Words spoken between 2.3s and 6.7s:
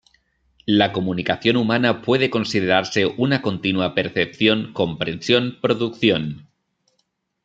considerarse una continua percepción-comprensión-producción.